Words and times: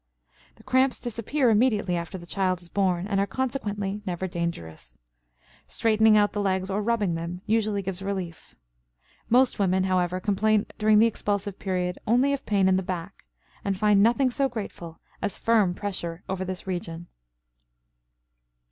The 0.55 0.63
cramps 0.63 0.99
disappear 0.99 1.51
immediately 1.51 1.95
after 1.95 2.17
the 2.17 2.25
child 2.25 2.59
is 2.59 2.69
born, 2.69 3.05
and 3.05 3.19
are 3.19 3.27
consequently 3.27 4.01
never 4.03 4.27
dangerous. 4.27 4.97
Straightening 5.67 6.17
out 6.17 6.33
the 6.33 6.41
legs 6.41 6.71
or 6.71 6.81
rubbing 6.81 7.13
them 7.13 7.41
usually 7.45 7.83
gives 7.83 8.01
relief. 8.01 8.55
Most 9.29 9.59
women, 9.59 9.83
however, 9.83 10.19
complain 10.19 10.65
during 10.79 10.97
the 10.97 11.05
expulsive 11.05 11.59
period 11.59 11.99
only 12.07 12.33
of 12.33 12.47
pain 12.47 12.67
in 12.67 12.77
the 12.77 12.81
back, 12.81 13.25
and 13.63 13.77
find 13.77 14.01
nothing 14.01 14.31
so 14.31 14.49
grateful 14.49 14.99
as 15.21 15.37
firm 15.37 15.75
pressure 15.75 16.23
over 16.27 16.43
this 16.43 16.65
region. 16.65 17.05